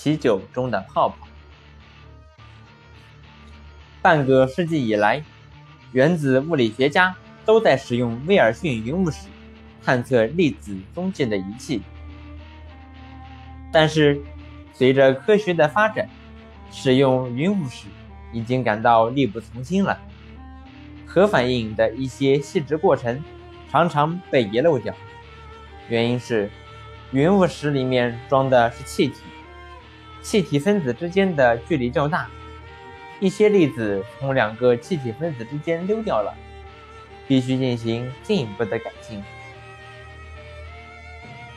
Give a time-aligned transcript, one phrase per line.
[0.00, 1.26] 啤酒中的泡泡。
[4.00, 5.24] 半个世纪以来，
[5.90, 9.26] 原子物理学家都在使用威尔逊云雾石
[9.84, 11.82] 探测粒子踪迹的仪器，
[13.72, 14.22] 但是
[14.72, 16.08] 随着科学的发展，
[16.70, 17.88] 使用云雾石
[18.32, 19.98] 已经感到力不从心了。
[21.04, 23.20] 核反应的一些细致过程
[23.68, 24.94] 常常被遗漏掉，
[25.88, 26.48] 原因是
[27.10, 29.16] 云雾石里面装的是气体，
[30.22, 32.28] 气体分子之间的距离较大。
[33.20, 36.32] 一些粒子从两个气体分子之间溜掉了，
[37.26, 39.22] 必须进行进一步的改进。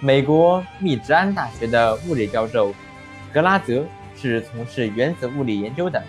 [0.00, 2.74] 美国密执安大学的物理教授
[3.32, 3.84] 格拉泽
[4.16, 6.02] 是从事原子物理研究的，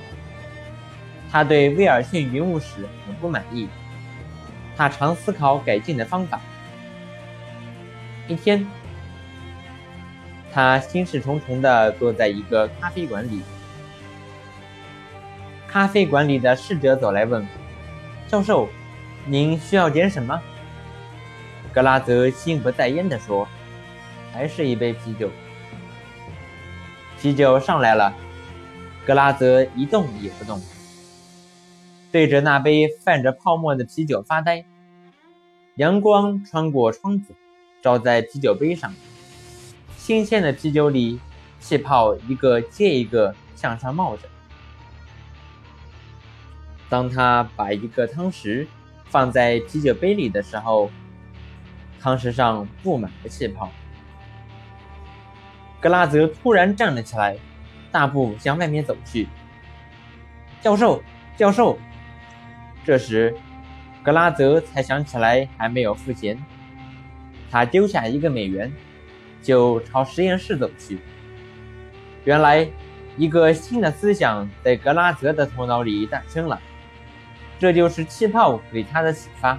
[1.30, 3.68] 他对威尔逊云雾史很不满意，
[4.78, 6.40] 他常思考改进的方法。
[8.30, 8.66] 一天，
[10.54, 13.42] 他心事重重地坐在一个咖啡馆里。
[15.68, 17.48] 咖啡馆里的侍者走来问
[18.28, 18.68] ：“教授，
[19.26, 20.42] 您需要点什么？”
[21.74, 23.48] 格拉泽心不在焉地说
[24.34, 25.30] ：“还是一杯啤酒。”
[27.22, 28.14] 啤酒上来了，
[29.06, 30.62] 格拉泽一动也不动，
[32.12, 34.66] 对着那杯泛着泡沫的啤酒发呆。
[35.76, 37.34] 阳光穿过窗子，
[37.82, 38.94] 照在啤酒杯上，
[40.12, 41.18] 新鲜的啤酒里，
[41.62, 44.28] 气泡一个接一个向上冒着。
[46.90, 48.68] 当他把一个汤匙
[49.06, 50.92] 放在啤酒杯里的时候，
[51.98, 53.72] 汤匙上布满了气泡。
[55.80, 57.38] 格拉泽突然站了起来，
[57.90, 59.30] 大步向外面走去。
[60.60, 61.02] 教授，
[61.38, 61.80] 教授！
[62.84, 63.34] 这时，
[64.04, 66.38] 格拉泽才想起来还没有付钱。
[67.50, 68.70] 他丢下一个美元，
[69.42, 71.00] 就朝实验室走去。
[72.24, 72.68] 原来，
[73.18, 76.60] 一个新的思想在格拉泽的头脑里诞生了。
[77.60, 79.58] 这就是气泡给他的启发。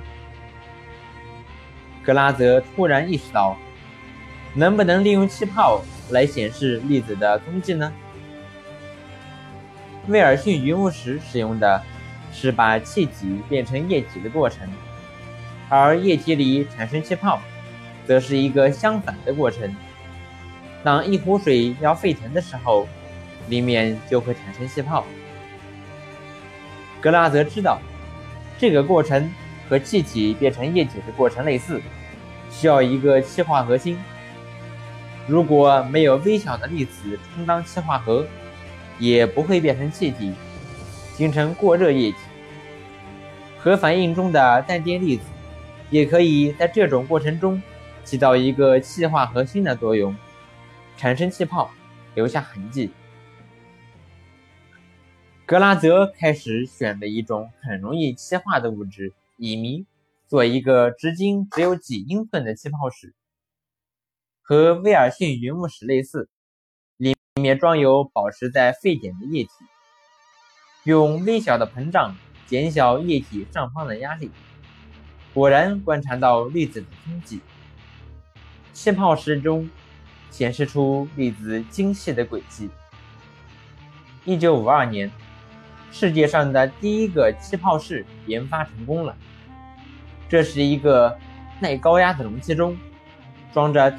[2.05, 3.57] 格拉泽突然意识到，
[4.55, 7.93] 能不能利用气泡来显示粒子的踪迹呢？
[10.09, 11.81] 威尔逊云雾石使用的
[12.33, 14.69] 是把气体变成液体的过程，
[15.69, 17.41] 而液体里产生气泡，
[18.07, 19.75] 则是一个相反的过程。
[20.83, 22.87] 当一壶水要沸腾的时候，
[23.49, 25.05] 里面就会产生气泡。
[27.01, 27.81] 格拉泽知道。
[28.59, 29.29] 这个过程
[29.69, 31.83] 和气体变成液体的过程类似，
[32.49, 33.99] 需要一个气化核心。
[35.27, 38.25] 如果没有微小的粒子充当气化核，
[39.01, 40.33] 也不会变成气体，
[41.17, 42.19] 形成过热液体。
[43.59, 45.25] 核反应中的带电粒子
[45.91, 47.61] 也可以在这种过程中
[48.05, 50.17] 起到一个气化核心的作用，
[50.97, 51.71] 产生气泡，
[52.15, 52.91] 留下痕迹。
[55.47, 59.87] 格拉泽开始选择一种很容易气化的物质——乙醚，
[60.27, 63.15] 做一个直径只有几英寸的气泡石。
[64.41, 66.29] 和威尔逊云雾石类似，
[66.97, 69.51] 里面装有保持在沸点的液体，
[70.85, 74.31] 用微小的膨胀减小液体上方的压力。
[75.33, 77.41] 果然观察到粒子的踪迹，
[78.73, 79.69] 气泡石中
[80.31, 82.71] 显示出粒子精细的轨迹。
[84.25, 85.11] 一九五二年。
[85.95, 89.15] 世界上的第一个气泡室研发成功了。
[90.27, 91.19] 这是一个
[91.61, 92.79] 耐高压的容器中
[93.53, 93.95] 装着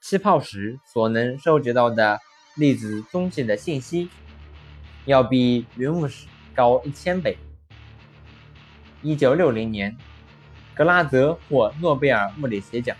[0.00, 2.20] 气泡时所能收集到的
[2.54, 4.08] 粒子踪迹的信息，
[5.04, 7.36] 要比云雾石高一千倍。
[9.02, 9.96] 一九六零年，
[10.74, 12.96] 格拉泽获诺贝尔物理学奖。